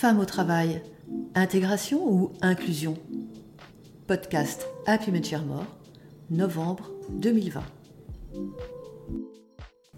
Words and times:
Femme 0.00 0.18
au 0.18 0.24
travail, 0.24 0.82
intégration 1.34 2.02
ou 2.10 2.32
inclusion? 2.40 2.96
Podcast 4.06 4.66
Happy 4.86 5.10
More, 5.10 5.66
novembre 6.30 6.90
2020. 7.10 7.62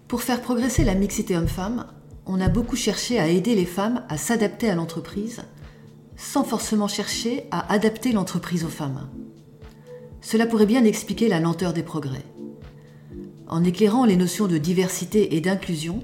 Pour 0.07 0.21
faire 0.21 0.41
progresser 0.41 0.83
la 0.83 0.93
mixité 0.93 1.37
homme-femme, 1.37 1.87
on 2.25 2.41
a 2.41 2.49
beaucoup 2.49 2.75
cherché 2.75 3.19
à 3.19 3.27
aider 3.27 3.55
les 3.55 3.65
femmes 3.65 4.03
à 4.09 4.17
s'adapter 4.17 4.69
à 4.69 4.75
l'entreprise, 4.75 5.41
sans 6.15 6.43
forcément 6.43 6.87
chercher 6.87 7.45
à 7.51 7.71
adapter 7.71 8.11
l'entreprise 8.11 8.65
aux 8.65 8.69
femmes. 8.69 9.09
Cela 10.21 10.45
pourrait 10.45 10.65
bien 10.65 10.83
expliquer 10.83 11.27
la 11.27 11.39
lenteur 11.39 11.73
des 11.73 11.83
progrès. 11.83 12.23
En 13.47 13.63
éclairant 13.63 14.05
les 14.05 14.15
notions 14.15 14.47
de 14.47 14.57
diversité 14.57 15.35
et 15.35 15.41
d'inclusion, 15.41 16.03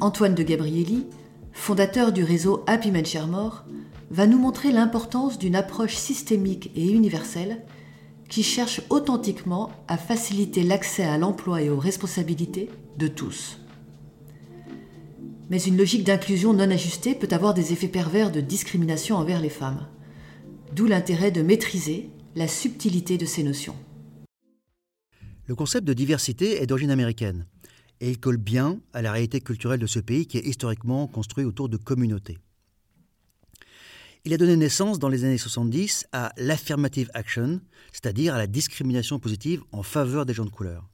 Antoine 0.00 0.34
de 0.34 0.42
Gabrielli, 0.42 1.06
fondateur 1.52 2.12
du 2.12 2.24
réseau 2.24 2.64
Happy 2.66 2.90
Men 2.90 3.04
More, 3.30 3.64
va 4.10 4.26
nous 4.26 4.38
montrer 4.38 4.72
l'importance 4.72 5.38
d'une 5.38 5.56
approche 5.56 5.96
systémique 5.96 6.70
et 6.76 6.90
universelle 6.90 7.62
qui 8.28 8.42
cherche 8.42 8.80
authentiquement 8.90 9.70
à 9.86 9.96
faciliter 9.96 10.62
l'accès 10.62 11.04
à 11.04 11.18
l'emploi 11.18 11.62
et 11.62 11.70
aux 11.70 11.78
responsabilités 11.78 12.68
de 12.98 13.06
tous. 13.06 13.58
Mais 15.50 15.62
une 15.62 15.76
logique 15.76 16.04
d'inclusion 16.04 16.52
non 16.52 16.70
ajustée 16.70 17.14
peut 17.14 17.28
avoir 17.30 17.54
des 17.54 17.72
effets 17.72 17.88
pervers 17.88 18.32
de 18.32 18.40
discrimination 18.40 19.16
envers 19.16 19.40
les 19.40 19.50
femmes. 19.50 19.86
D'où 20.72 20.86
l'intérêt 20.86 21.30
de 21.30 21.42
maîtriser 21.42 22.10
la 22.34 22.48
subtilité 22.48 23.18
de 23.18 23.26
ces 23.26 23.44
notions. 23.44 23.76
Le 25.46 25.54
concept 25.54 25.86
de 25.86 25.92
diversité 25.92 26.62
est 26.62 26.66
d'origine 26.66 26.90
américaine 26.90 27.46
et 28.00 28.10
il 28.10 28.18
colle 28.18 28.38
bien 28.38 28.80
à 28.92 29.02
la 29.02 29.12
réalité 29.12 29.40
culturelle 29.40 29.80
de 29.80 29.86
ce 29.86 29.98
pays 29.98 30.26
qui 30.26 30.38
est 30.38 30.46
historiquement 30.46 31.06
construit 31.06 31.44
autour 31.44 31.68
de 31.68 31.76
communautés. 31.76 32.38
Il 34.24 34.32
a 34.32 34.38
donné 34.38 34.56
naissance 34.56 34.98
dans 34.98 35.10
les 35.10 35.24
années 35.24 35.36
70 35.36 36.06
à 36.12 36.32
l'affirmative 36.38 37.10
action, 37.12 37.60
c'est-à-dire 37.92 38.34
à 38.34 38.38
la 38.38 38.46
discrimination 38.46 39.18
positive 39.18 39.62
en 39.70 39.82
faveur 39.82 40.24
des 40.24 40.32
gens 40.32 40.46
de 40.46 40.50
couleur. 40.50 40.88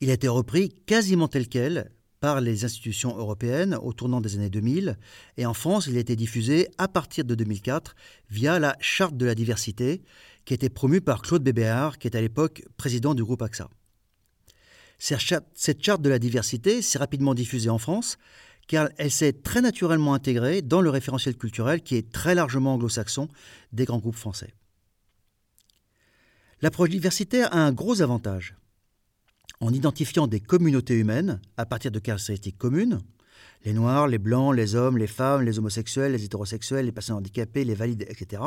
Il 0.00 0.10
a 0.10 0.14
été 0.14 0.26
repris 0.26 0.70
quasiment 0.86 1.28
tel 1.28 1.48
quel 1.48 1.92
par 2.26 2.40
les 2.40 2.64
institutions 2.64 3.16
européennes 3.16 3.78
au 3.80 3.92
tournant 3.92 4.20
des 4.20 4.34
années 4.34 4.50
2000 4.50 4.98
et 5.36 5.46
en 5.46 5.54
France 5.54 5.86
il 5.86 5.96
a 5.96 6.00
été 6.00 6.16
diffusé 6.16 6.66
à 6.76 6.88
partir 6.88 7.24
de 7.24 7.36
2004 7.36 7.94
via 8.30 8.58
la 8.58 8.76
Charte 8.80 9.16
de 9.16 9.24
la 9.24 9.36
diversité 9.36 10.02
qui 10.44 10.52
été 10.52 10.68
promue 10.68 11.00
par 11.00 11.22
Claude 11.22 11.44
Bébéard 11.44 11.98
qui 11.98 12.08
est 12.08 12.16
à 12.16 12.20
l'époque 12.20 12.64
président 12.76 13.14
du 13.14 13.22
groupe 13.22 13.42
AXA. 13.42 13.70
Cette 14.98 15.84
charte 15.84 16.02
de 16.02 16.08
la 16.08 16.18
diversité 16.18 16.82
s'est 16.82 16.98
rapidement 16.98 17.32
diffusée 17.32 17.70
en 17.70 17.78
France 17.78 18.18
car 18.66 18.88
elle 18.96 19.12
s'est 19.12 19.32
très 19.32 19.60
naturellement 19.60 20.12
intégrée 20.12 20.62
dans 20.62 20.80
le 20.80 20.90
référentiel 20.90 21.36
culturel 21.36 21.80
qui 21.80 21.94
est 21.94 22.10
très 22.10 22.34
largement 22.34 22.74
anglo-saxon 22.74 23.28
des 23.70 23.84
grands 23.84 24.00
groupes 24.00 24.16
français. 24.16 24.52
L'approche 26.60 26.90
diversitaire 26.90 27.54
a 27.54 27.60
un 27.60 27.70
gros 27.70 28.02
avantage 28.02 28.56
en 29.60 29.72
identifiant 29.72 30.26
des 30.26 30.40
communautés 30.40 30.98
humaines 30.98 31.40
à 31.56 31.66
partir 31.66 31.90
de 31.90 31.98
caractéristiques 31.98 32.58
communes, 32.58 33.00
les 33.64 33.72
noirs, 33.72 34.06
les 34.06 34.18
blancs, 34.18 34.54
les 34.54 34.74
hommes, 34.74 34.98
les 34.98 35.06
femmes, 35.06 35.42
les 35.42 35.58
homosexuels, 35.58 36.12
les 36.12 36.24
hétérosexuels, 36.24 36.86
les 36.86 36.92
personnes 36.92 37.16
handicapées, 37.16 37.64
les 37.64 37.74
valides, 37.74 38.06
etc., 38.08 38.42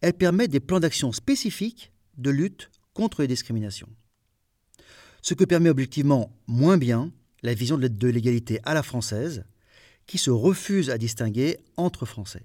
elle 0.00 0.14
permet 0.14 0.48
des 0.48 0.60
plans 0.60 0.80
d'action 0.80 1.12
spécifiques 1.12 1.92
de 2.18 2.30
lutte 2.30 2.70
contre 2.92 3.22
les 3.22 3.28
discriminations. 3.28 3.88
Ce 5.22 5.32
que 5.32 5.44
permet 5.44 5.70
objectivement 5.70 6.36
moins 6.46 6.76
bien 6.76 7.10
la 7.42 7.54
vision 7.54 7.78
de 7.78 8.08
l'égalité 8.08 8.60
à 8.64 8.74
la 8.74 8.82
française, 8.82 9.44
qui 10.06 10.18
se 10.18 10.30
refuse 10.30 10.90
à 10.90 10.98
distinguer 10.98 11.58
entre 11.76 12.04
Français. 12.04 12.44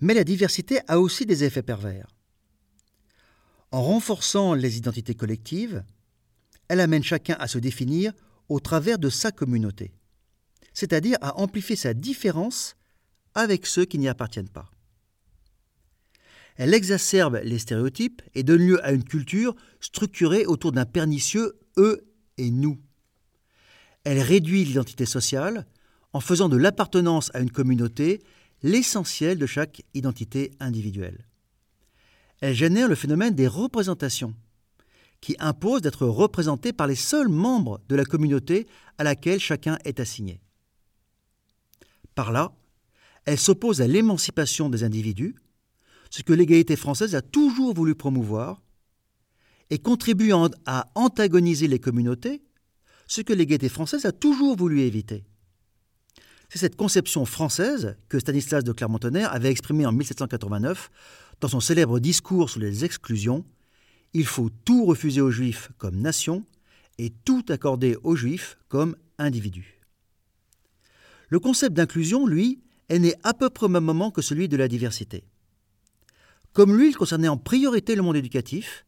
Mais 0.00 0.14
la 0.14 0.24
diversité 0.24 0.80
a 0.88 1.00
aussi 1.00 1.26
des 1.26 1.44
effets 1.44 1.62
pervers. 1.62 2.08
En 3.70 3.82
renforçant 3.82 4.54
les 4.54 4.78
identités 4.78 5.14
collectives, 5.14 5.84
elle 6.68 6.80
amène 6.80 7.02
chacun 7.02 7.36
à 7.38 7.48
se 7.48 7.58
définir 7.58 8.12
au 8.48 8.60
travers 8.60 8.98
de 8.98 9.10
sa 9.10 9.30
communauté, 9.30 9.92
c'est-à-dire 10.72 11.18
à 11.20 11.38
amplifier 11.38 11.76
sa 11.76 11.92
différence 11.92 12.76
avec 13.34 13.66
ceux 13.66 13.84
qui 13.84 13.98
n'y 13.98 14.08
appartiennent 14.08 14.48
pas. 14.48 14.70
Elle 16.56 16.74
exacerbe 16.74 17.40
les 17.44 17.58
stéréotypes 17.58 18.22
et 18.34 18.42
donne 18.42 18.66
lieu 18.66 18.84
à 18.84 18.92
une 18.92 19.04
culture 19.04 19.54
structurée 19.80 20.46
autour 20.46 20.72
d'un 20.72 20.86
pernicieux 20.86 21.58
eux 21.76 22.08
et 22.36 22.50
nous. 22.50 22.78
Elle 24.04 24.20
réduit 24.20 24.64
l'identité 24.64 25.04
sociale 25.04 25.66
en 26.12 26.20
faisant 26.20 26.48
de 26.48 26.56
l'appartenance 26.56 27.30
à 27.34 27.40
une 27.40 27.50
communauté 27.50 28.22
l'essentiel 28.62 29.38
de 29.38 29.46
chaque 29.46 29.82
identité 29.94 30.50
individuelle 30.58 31.27
elle 32.40 32.54
génère 32.54 32.88
le 32.88 32.94
phénomène 32.94 33.34
des 33.34 33.48
représentations, 33.48 34.34
qui 35.20 35.36
impose 35.40 35.82
d'être 35.82 36.06
représenté 36.06 36.72
par 36.72 36.86
les 36.86 36.94
seuls 36.94 37.28
membres 37.28 37.80
de 37.88 37.96
la 37.96 38.04
communauté 38.04 38.66
à 38.98 39.04
laquelle 39.04 39.40
chacun 39.40 39.78
est 39.84 40.00
assigné. 40.00 40.40
Par 42.14 42.32
là, 42.32 42.52
elle 43.24 43.38
s'oppose 43.38 43.80
à 43.80 43.86
l'émancipation 43.86 44.68
des 44.68 44.84
individus, 44.84 45.34
ce 46.10 46.22
que 46.22 46.32
l'égalité 46.32 46.76
française 46.76 47.14
a 47.14 47.20
toujours 47.20 47.74
voulu 47.74 47.94
promouvoir, 47.94 48.62
et 49.70 49.78
contribue 49.78 50.32
à 50.64 50.90
antagoniser 50.94 51.68
les 51.68 51.78
communautés, 51.78 52.42
ce 53.06 53.20
que 53.20 53.32
l'égalité 53.32 53.68
française 53.68 54.06
a 54.06 54.12
toujours 54.12 54.56
voulu 54.56 54.80
éviter. 54.80 55.24
C'est 56.48 56.58
cette 56.58 56.76
conception 56.76 57.26
française 57.26 57.96
que 58.08 58.18
Stanislas 58.18 58.64
de 58.64 58.72
Clermont-Tonnerre 58.72 59.32
avait 59.32 59.50
exprimée 59.50 59.84
en 59.84 59.92
1789 59.92 60.90
dans 61.40 61.48
son 61.48 61.60
célèbre 61.60 62.00
discours 62.00 62.50
sur 62.50 62.60
les 62.60 62.84
exclusions, 62.84 63.44
il 64.12 64.26
faut 64.26 64.50
tout 64.64 64.84
refuser 64.84 65.20
aux 65.20 65.30
juifs 65.30 65.70
comme 65.78 65.96
nation 65.96 66.44
et 66.98 67.10
tout 67.24 67.44
accorder 67.48 67.96
aux 68.02 68.16
juifs 68.16 68.58
comme 68.68 68.96
individus. 69.18 69.80
Le 71.28 71.38
concept 71.38 71.76
d'inclusion, 71.76 72.26
lui, 72.26 72.60
est 72.88 72.98
né 72.98 73.14
à 73.22 73.34
peu 73.34 73.50
près 73.50 73.66
au 73.66 73.68
même 73.68 73.84
moment 73.84 74.10
que 74.10 74.22
celui 74.22 74.48
de 74.48 74.56
la 74.56 74.66
diversité. 74.66 75.24
Comme 76.52 76.76
lui, 76.76 76.88
il 76.88 76.96
concernait 76.96 77.28
en 77.28 77.36
priorité 77.36 77.94
le 77.94 78.02
monde 78.02 78.16
éducatif, 78.16 78.86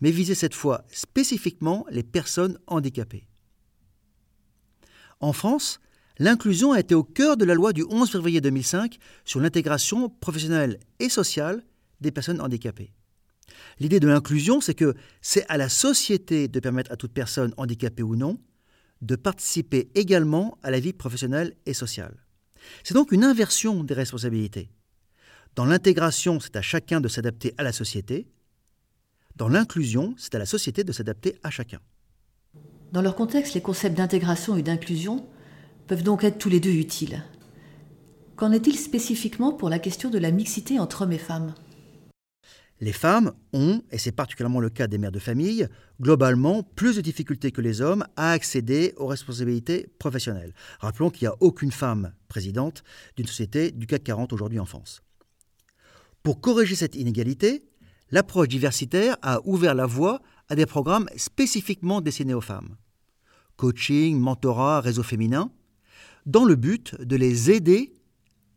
mais 0.00 0.10
visait 0.10 0.34
cette 0.34 0.54
fois 0.54 0.84
spécifiquement 0.90 1.86
les 1.90 2.02
personnes 2.02 2.58
handicapées. 2.66 3.28
En 5.20 5.32
France, 5.32 5.80
l'inclusion 6.18 6.72
a 6.72 6.80
été 6.80 6.94
au 6.94 7.04
cœur 7.04 7.36
de 7.36 7.44
la 7.44 7.54
loi 7.54 7.72
du 7.72 7.84
11 7.88 8.10
février 8.10 8.40
2005 8.40 8.98
sur 9.24 9.40
l'intégration 9.40 10.08
professionnelle 10.08 10.80
et 10.98 11.08
sociale 11.08 11.62
des 12.00 12.10
personnes 12.10 12.40
handicapées. 12.40 12.92
L'idée 13.78 14.00
de 14.00 14.08
l'inclusion, 14.08 14.60
c'est 14.60 14.74
que 14.74 14.94
c'est 15.20 15.46
à 15.48 15.56
la 15.56 15.68
société 15.68 16.48
de 16.48 16.60
permettre 16.60 16.92
à 16.92 16.96
toute 16.96 17.12
personne, 17.12 17.52
handicapée 17.56 18.02
ou 18.02 18.16
non, 18.16 18.38
de 19.02 19.16
participer 19.16 19.90
également 19.94 20.56
à 20.62 20.70
la 20.70 20.80
vie 20.80 20.92
professionnelle 20.92 21.54
et 21.66 21.74
sociale. 21.74 22.16
C'est 22.82 22.94
donc 22.94 23.12
une 23.12 23.24
inversion 23.24 23.84
des 23.84 23.94
responsabilités. 23.94 24.70
Dans 25.54 25.66
l'intégration, 25.66 26.40
c'est 26.40 26.56
à 26.56 26.62
chacun 26.62 27.00
de 27.00 27.08
s'adapter 27.08 27.54
à 27.58 27.62
la 27.62 27.72
société. 27.72 28.26
Dans 29.36 29.48
l'inclusion, 29.48 30.14
c'est 30.16 30.34
à 30.34 30.38
la 30.38 30.46
société 30.46 30.84
de 30.84 30.92
s'adapter 30.92 31.36
à 31.42 31.50
chacun. 31.50 31.80
Dans 32.92 33.02
leur 33.02 33.14
contexte, 33.14 33.54
les 33.54 33.60
concepts 33.60 33.96
d'intégration 33.96 34.56
et 34.56 34.62
d'inclusion 34.62 35.26
peuvent 35.86 36.02
donc 36.02 36.24
être 36.24 36.38
tous 36.38 36.48
les 36.48 36.60
deux 36.60 36.72
utiles. 36.72 37.22
Qu'en 38.36 38.52
est-il 38.52 38.78
spécifiquement 38.78 39.52
pour 39.52 39.68
la 39.68 39.78
question 39.78 40.10
de 40.10 40.18
la 40.18 40.30
mixité 40.30 40.78
entre 40.80 41.02
hommes 41.02 41.12
et 41.12 41.18
femmes? 41.18 41.54
Les 42.84 42.92
femmes 42.92 43.32
ont, 43.54 43.82
et 43.90 43.96
c'est 43.96 44.12
particulièrement 44.12 44.60
le 44.60 44.68
cas 44.68 44.86
des 44.86 44.98
mères 44.98 45.10
de 45.10 45.18
famille, 45.18 45.66
globalement 46.02 46.62
plus 46.62 46.96
de 46.96 47.00
difficultés 47.00 47.50
que 47.50 47.62
les 47.62 47.80
hommes 47.80 48.04
à 48.14 48.32
accéder 48.32 48.92
aux 48.98 49.06
responsabilités 49.06 49.88
professionnelles. 49.98 50.52
Rappelons 50.80 51.08
qu'il 51.08 51.26
n'y 51.26 51.32
a 51.32 51.36
aucune 51.40 51.72
femme 51.72 52.12
présidente 52.28 52.84
d'une 53.16 53.26
société 53.26 53.70
du 53.70 53.86
CAC 53.86 54.04
40 54.04 54.34
aujourd'hui 54.34 54.58
en 54.60 54.66
France. 54.66 55.02
Pour 56.22 56.42
corriger 56.42 56.76
cette 56.76 56.94
inégalité, 56.94 57.64
l'approche 58.10 58.48
diversitaire 58.48 59.16
a 59.22 59.40
ouvert 59.46 59.74
la 59.74 59.86
voie 59.86 60.20
à 60.50 60.54
des 60.54 60.66
programmes 60.66 61.08
spécifiquement 61.16 62.02
destinés 62.02 62.34
aux 62.34 62.42
femmes. 62.42 62.76
Coaching, 63.56 64.18
mentorat, 64.18 64.82
réseau 64.82 65.02
féminin, 65.02 65.50
dans 66.26 66.44
le 66.44 66.54
but 66.54 67.00
de 67.00 67.16
les 67.16 67.50
aider 67.50 67.94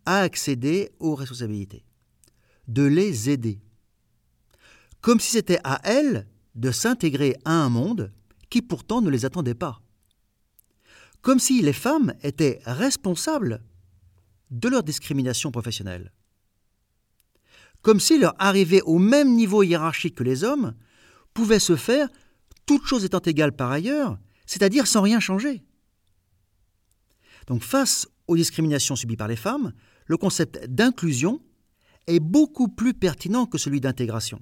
à 0.06 0.19
accéder 0.19 0.91
aux 1.00 1.15
responsabilités. 1.15 1.85
De 2.68 2.83
les 2.83 3.30
aider 3.30 3.62
comme 5.01 5.19
si 5.19 5.31
c'était 5.31 5.59
à 5.63 5.79
elles 5.83 6.27
de 6.55 6.71
s'intégrer 6.71 7.35
à 7.45 7.53
un 7.53 7.69
monde 7.69 8.11
qui 8.49 8.61
pourtant 8.61 9.01
ne 9.01 9.09
les 9.09 9.25
attendait 9.25 9.53
pas. 9.53 9.81
Comme 11.21 11.39
si 11.39 11.61
les 11.61 11.73
femmes 11.73 12.13
étaient 12.23 12.61
responsables 12.65 13.63
de 14.49 14.69
leur 14.69 14.83
discrimination 14.83 15.51
professionnelle. 15.51 16.11
Comme 17.81 17.99
si 17.99 18.17
leur 18.17 18.35
arrivée 18.39 18.81
au 18.81 18.97
même 18.97 19.35
niveau 19.35 19.63
hiérarchique 19.63 20.15
que 20.15 20.23
les 20.23 20.44
hommes 20.44 20.73
pouvait 21.33 21.59
se 21.59 21.75
faire 21.75 22.09
toutes 22.65 22.85
choses 22.85 23.05
étant 23.05 23.19
égales 23.19 23.55
par 23.55 23.71
ailleurs, 23.71 24.17
c'est-à-dire 24.45 24.88
sans 24.88 25.01
rien 25.01 25.19
changer. 25.19 25.63
Donc 27.47 27.63
face 27.63 28.07
aux 28.27 28.35
discriminations 28.35 28.95
subies 28.95 29.15
par 29.15 29.27
les 29.27 29.35
femmes, 29.35 29.73
le 30.05 30.17
concept 30.17 30.65
d'inclusion 30.67 31.41
est 32.07 32.19
beaucoup 32.19 32.67
plus 32.67 32.94
pertinent 32.94 33.45
que 33.45 33.57
celui 33.57 33.81
d'intégration. 33.81 34.41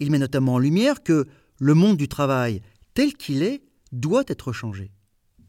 Il 0.00 0.10
met 0.10 0.18
notamment 0.18 0.54
en 0.54 0.58
lumière 0.58 1.02
que 1.02 1.26
le 1.58 1.74
monde 1.74 1.96
du 1.96 2.08
travail 2.08 2.62
tel 2.94 3.14
qu'il 3.14 3.42
est 3.42 3.62
doit 3.92 4.24
être 4.26 4.52
changé 4.52 4.92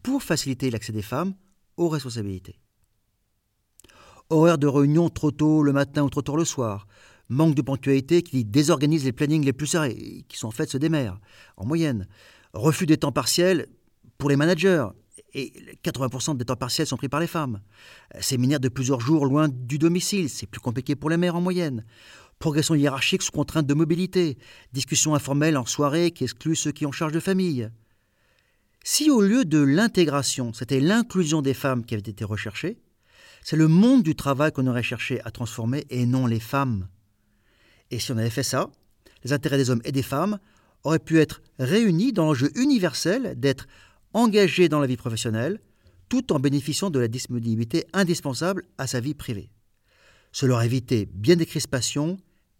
pour 0.02 0.22
faciliter 0.22 0.70
l'accès 0.70 0.92
des 0.92 1.02
femmes 1.02 1.34
aux 1.76 1.88
responsabilités. 1.88 2.58
Horaires 4.28 4.58
de 4.58 4.66
réunion 4.66 5.08
trop 5.08 5.30
tôt 5.30 5.62
le 5.62 5.72
matin 5.72 6.02
ou 6.02 6.10
trop 6.10 6.22
tôt 6.22 6.36
le 6.36 6.44
soir, 6.44 6.86
manque 7.28 7.54
de 7.54 7.62
ponctualité 7.62 8.22
qui 8.22 8.44
désorganise 8.44 9.04
les 9.04 9.12
plannings 9.12 9.44
les 9.44 9.52
plus 9.52 9.66
serrés, 9.66 10.24
qui 10.28 10.36
sont 10.36 10.48
en 10.48 10.52
fait 10.52 10.68
ceux 10.68 10.78
des 10.78 10.88
maires, 10.88 11.20
en 11.56 11.66
moyenne, 11.66 12.06
refus 12.52 12.86
des 12.86 12.96
temps 12.96 13.12
partiels 13.12 13.66
pour 14.18 14.30
les 14.30 14.36
managers, 14.36 14.86
et 15.32 15.52
80% 15.84 16.36
des 16.36 16.44
temps 16.44 16.56
partiels 16.56 16.86
sont 16.86 16.96
pris 16.96 17.08
par 17.08 17.20
les 17.20 17.26
femmes. 17.26 17.60
Séminaires 18.20 18.60
de 18.60 18.68
plusieurs 18.68 19.00
jours 19.00 19.26
loin 19.26 19.48
du 19.48 19.78
domicile, 19.78 20.28
c'est 20.28 20.46
plus 20.46 20.60
compliqué 20.60 20.96
pour 20.96 21.10
les 21.10 21.16
mères 21.16 21.36
en 21.36 21.40
moyenne. 21.40 21.84
Progression 22.40 22.74
hiérarchique 22.74 23.20
sous 23.20 23.32
contrainte 23.32 23.66
de 23.66 23.74
mobilité, 23.74 24.38
discussions 24.72 25.14
informelles 25.14 25.58
en 25.58 25.66
soirée 25.66 26.10
qui 26.10 26.24
excluent 26.24 26.56
ceux 26.56 26.72
qui 26.72 26.86
ont 26.86 26.90
charge 26.90 27.12
de 27.12 27.20
famille. 27.20 27.68
Si 28.82 29.10
au 29.10 29.20
lieu 29.20 29.44
de 29.44 29.58
l'intégration, 29.58 30.54
c'était 30.54 30.80
l'inclusion 30.80 31.42
des 31.42 31.52
femmes 31.52 31.84
qui 31.84 31.92
avait 31.92 32.00
été 32.00 32.24
recherchée, 32.24 32.78
c'est 33.42 33.56
le 33.56 33.68
monde 33.68 34.02
du 34.02 34.14
travail 34.14 34.52
qu'on 34.52 34.66
aurait 34.66 34.82
cherché 34.82 35.20
à 35.26 35.30
transformer 35.30 35.84
et 35.90 36.06
non 36.06 36.24
les 36.24 36.40
femmes. 36.40 36.88
Et 37.90 37.98
si 37.98 38.10
on 38.10 38.16
avait 38.16 38.30
fait 38.30 38.42
ça, 38.42 38.70
les 39.22 39.34
intérêts 39.34 39.58
des 39.58 39.68
hommes 39.68 39.82
et 39.84 39.92
des 39.92 40.02
femmes 40.02 40.38
auraient 40.82 40.98
pu 40.98 41.18
être 41.20 41.42
réunis 41.58 42.14
dans 42.14 42.24
l'enjeu 42.24 42.50
universel 42.54 43.38
d'être 43.38 43.66
engagés 44.14 44.70
dans 44.70 44.80
la 44.80 44.86
vie 44.86 44.96
professionnelle, 44.96 45.60
tout 46.08 46.32
en 46.32 46.40
bénéficiant 46.40 46.88
de 46.88 47.00
la 47.00 47.08
disponibilité 47.08 47.84
indispensable 47.92 48.64
à 48.78 48.86
sa 48.86 49.00
vie 49.00 49.12
privée. 49.12 49.50
Cela 50.32 50.54
aurait 50.54 50.66
évité 50.66 51.06
bien 51.12 51.36
des 51.36 51.44
crispations 51.44 52.16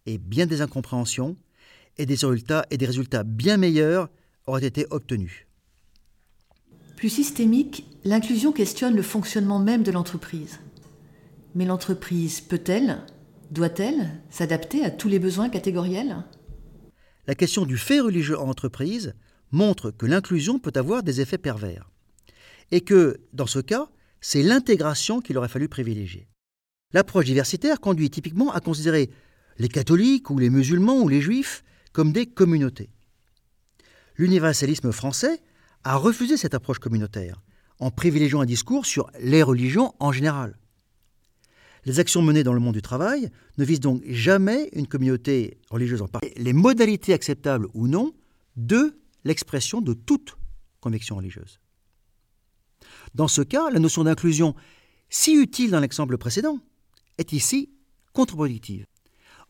et 0.07 0.19
bien 0.19 0.47
des 0.47 0.61
incompréhensions, 0.61 1.37
et 1.99 2.07
des 2.07 2.15
résultats, 2.15 2.67
et 2.71 2.77
des 2.77 2.87
résultats 2.87 3.25
bien 3.25 3.57
meilleurs 3.57 4.09
auraient 4.47 4.65
été 4.65 4.87
obtenus. 4.91 5.47
Plus 6.97 7.11
systémique, 7.11 7.87
l'inclusion 8.05 8.53
questionne 8.53 8.95
le 8.95 9.03
fonctionnement 9.03 9.59
même 9.59 9.83
de 9.83 9.91
l'entreprise. 9.91 10.61
Mais 11.55 11.65
l'entreprise 11.65 12.41
peut-elle, 12.41 13.03
doit-elle 13.51 14.11
s'adapter 14.31 14.85
à 14.85 14.91
tous 14.91 15.09
les 15.09 15.19
besoins 15.19 15.49
catégoriels? 15.49 16.25
La 17.27 17.35
question 17.35 17.65
du 17.65 17.77
fait 17.77 18.01
religieux 18.01 18.39
en 18.39 18.49
entreprise 18.49 19.15
montre 19.51 19.91
que 19.91 20.07
l'inclusion 20.07 20.59
peut 20.59 20.73
avoir 20.75 21.03
des 21.03 21.21
effets 21.21 21.39
pervers. 21.39 21.91
Et 22.71 22.83
que, 22.83 23.21
dans 23.33 23.47
ce 23.47 23.59
cas, 23.59 23.89
c'est 24.21 24.43
l'intégration 24.43 25.21
qu'il 25.21 25.39
aurait 25.39 25.49
fallu 25.49 25.69
privilégier. 25.69 26.29
L'approche 26.93 27.25
diversitaire 27.25 27.81
conduit 27.81 28.11
typiquement 28.11 28.53
à 28.53 28.61
considérer 28.61 29.11
les 29.61 29.69
catholiques 29.69 30.31
ou 30.31 30.39
les 30.39 30.49
musulmans 30.49 31.03
ou 31.03 31.09
les 31.09 31.21
juifs 31.21 31.63
comme 31.93 32.13
des 32.13 32.25
communautés. 32.25 32.89
L'universalisme 34.17 34.91
français 34.91 35.43
a 35.85 35.97
refusé 35.97 36.39
cette 36.39 36.55
approche 36.55 36.79
communautaire 36.79 37.43
en 37.79 37.91
privilégiant 37.91 38.41
un 38.41 38.47
discours 38.47 38.87
sur 38.87 39.11
les 39.21 39.43
religions 39.43 39.95
en 40.01 40.13
général. 40.13 40.57
Les 41.85 42.01
actions 42.01 42.23
menées 42.23 42.43
dans 42.43 42.55
le 42.55 42.61
monde 42.61 42.75
du 42.75 42.83
travail 42.83 43.31
ne 43.59 43.65
visent 43.65 43.81
donc 43.81 44.03
jamais 44.07 44.71
une 44.73 44.87
communauté 44.87 45.59
religieuse 45.69 46.03
en 46.03 46.09
particulier. 46.09 46.43
Les 46.43 46.53
modalités 46.55 47.13
acceptables 47.13 47.69
ou 47.75 47.87
non 47.87 48.15
de 48.57 48.99
l'expression 49.25 49.83
de 49.83 49.93
toute 49.93 50.39
conviction 50.81 51.17
religieuse. 51.17 51.61
Dans 53.15 53.29
ce 53.29 53.43
cas, 53.43 53.71
la 53.71 53.79
notion 53.79 54.05
d'inclusion, 54.05 54.55
si 55.11 55.35
utile 55.35 55.71
dans 55.71 55.81
l'exemple 55.81 56.17
précédent, 56.17 56.61
est 57.19 57.33
ici 57.33 57.71
contre-productive. 58.15 58.87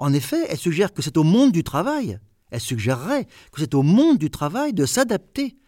En 0.00 0.14
effet, 0.14 0.46
elle 0.48 0.58
suggère 0.58 0.94
que 0.94 1.02
c'est 1.02 1.18
au 1.18 1.22
monde 1.22 1.52
du 1.52 1.62
travail, 1.62 2.18
elle 2.50 2.60
suggérerait 2.60 3.26
que 3.52 3.60
c'est 3.60 3.74
au 3.74 3.82
monde 3.82 4.16
du 4.16 4.30
travail 4.30 4.72
de 4.72 4.86
s'adapter 4.86 5.58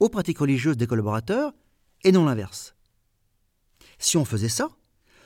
aux 0.00 0.08
pratiques 0.08 0.38
religieuses 0.38 0.78
des 0.78 0.86
collaborateurs 0.86 1.52
et 2.02 2.10
non 2.10 2.24
l'inverse. 2.24 2.74
Si 3.98 4.16
on 4.16 4.24
faisait 4.24 4.48
ça, 4.48 4.70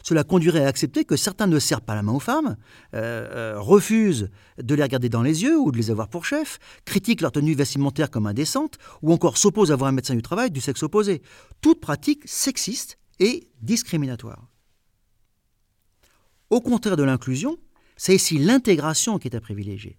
cela 0.02 0.24
conduirait 0.24 0.64
à 0.64 0.68
accepter 0.68 1.04
que 1.04 1.16
certains 1.16 1.46
ne 1.46 1.58
serrent 1.60 1.80
pas 1.80 1.94
la 1.94 2.02
main 2.02 2.12
aux 2.12 2.20
femmes, 2.20 2.56
euh, 2.94 3.54
euh, 3.54 3.60
refusent 3.60 4.28
de 4.60 4.74
les 4.74 4.82
regarder 4.82 5.08
dans 5.08 5.22
les 5.22 5.44
yeux 5.44 5.58
ou 5.58 5.70
de 5.70 5.76
les 5.76 5.90
avoir 5.92 6.08
pour 6.08 6.24
chef, 6.24 6.58
critiquent 6.84 7.20
leur 7.20 7.32
tenue 7.32 7.54
vestimentaire 7.54 8.10
comme 8.10 8.26
indécente, 8.26 8.78
ou 9.02 9.12
encore 9.12 9.36
s'opposent 9.36 9.70
à 9.70 9.76
voir 9.76 9.88
un 9.88 9.92
médecin 9.92 10.14
du 10.14 10.22
travail 10.22 10.50
du 10.50 10.60
sexe 10.60 10.82
opposé. 10.82 11.22
Toute 11.60 11.80
pratique 11.80 12.22
sexiste 12.26 12.98
et 13.20 13.48
discriminatoire. 13.60 14.48
Au 16.50 16.60
contraire 16.60 16.96
de 16.96 17.02
l'inclusion, 17.02 17.58
c'est 17.98 18.14
ici 18.14 18.38
l'intégration 18.38 19.18
qui 19.18 19.28
est 19.28 19.36
à 19.36 19.40
privilégier. 19.40 19.98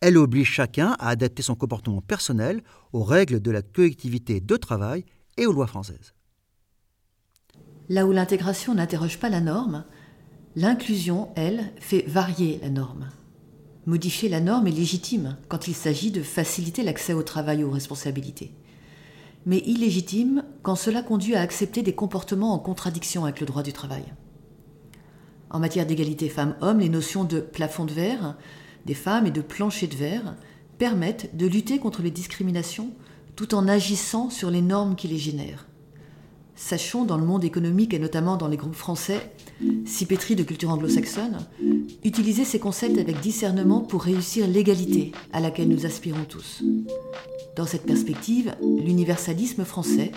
Elle 0.00 0.16
oblige 0.16 0.50
chacun 0.50 0.96
à 0.98 1.08
adapter 1.08 1.42
son 1.42 1.54
comportement 1.54 2.00
personnel 2.00 2.62
aux 2.92 3.02
règles 3.02 3.40
de 3.40 3.50
la 3.50 3.62
collectivité 3.62 4.40
de 4.40 4.56
travail 4.56 5.04
et 5.36 5.46
aux 5.46 5.52
lois 5.52 5.66
françaises. 5.66 6.14
Là 7.88 8.06
où 8.06 8.12
l'intégration 8.12 8.74
n'interroge 8.74 9.18
pas 9.18 9.28
la 9.28 9.40
norme, 9.40 9.84
l'inclusion, 10.56 11.28
elle, 11.36 11.72
fait 11.78 12.04
varier 12.06 12.58
la 12.62 12.70
norme. 12.70 13.10
Modifier 13.86 14.28
la 14.28 14.40
norme 14.40 14.68
est 14.68 14.72
légitime 14.72 15.36
quand 15.48 15.66
il 15.66 15.74
s'agit 15.74 16.12
de 16.12 16.22
faciliter 16.22 16.84
l'accès 16.84 17.12
au 17.12 17.24
travail 17.24 17.60
et 17.60 17.64
aux 17.64 17.70
responsabilités. 17.70 18.54
Mais 19.46 19.58
illégitime 19.58 20.44
quand 20.62 20.76
cela 20.76 21.02
conduit 21.02 21.34
à 21.34 21.40
accepter 21.40 21.82
des 21.82 21.94
comportements 21.94 22.54
en 22.54 22.60
contradiction 22.60 23.24
avec 23.24 23.40
le 23.40 23.46
droit 23.46 23.64
du 23.64 23.72
travail. 23.72 24.04
En 25.52 25.58
matière 25.58 25.86
d'égalité 25.86 26.30
femmes-hommes, 26.30 26.80
les 26.80 26.88
notions 26.88 27.24
de 27.24 27.38
plafond 27.38 27.84
de 27.84 27.92
verre 27.92 28.36
des 28.86 28.94
femmes 28.94 29.26
et 29.26 29.30
de 29.30 29.42
plancher 29.42 29.86
de 29.86 29.94
verre 29.94 30.34
permettent 30.78 31.36
de 31.36 31.46
lutter 31.46 31.78
contre 31.78 32.02
les 32.02 32.10
discriminations 32.10 32.90
tout 33.36 33.54
en 33.54 33.68
agissant 33.68 34.30
sur 34.30 34.50
les 34.50 34.62
normes 34.62 34.96
qui 34.96 35.08
les 35.08 35.18
génèrent. 35.18 35.66
Sachons 36.56 37.04
dans 37.04 37.16
le 37.16 37.24
monde 37.24 37.44
économique 37.44 37.94
et 37.94 37.98
notamment 37.98 38.36
dans 38.36 38.48
les 38.48 38.56
groupes 38.56 38.74
français, 38.74 39.32
si 39.84 40.06
pétris 40.06 40.36
de 40.36 40.42
culture 40.42 40.70
anglo-saxonne, 40.70 41.38
utiliser 42.02 42.44
ces 42.44 42.58
concepts 42.58 42.98
avec 42.98 43.20
discernement 43.20 43.80
pour 43.80 44.02
réussir 44.02 44.46
l'égalité 44.46 45.12
à 45.32 45.40
laquelle 45.40 45.68
nous 45.68 45.86
aspirons 45.86 46.24
tous. 46.28 46.62
Dans 47.56 47.66
cette 47.66 47.86
perspective, 47.86 48.54
l'universalisme 48.62 49.64
français 49.64 50.12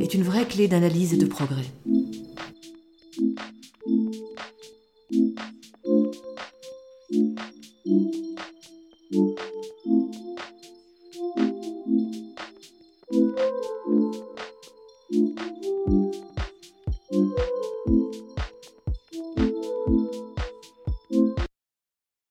est 0.00 0.14
une 0.14 0.22
vraie 0.22 0.46
clé 0.46 0.68
d'analyse 0.68 1.14
et 1.14 1.18
de 1.18 1.26
progrès. 1.26 1.66
Thank 5.10 5.40
you. 5.40 5.57